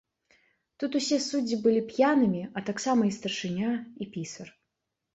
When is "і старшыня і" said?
3.13-4.13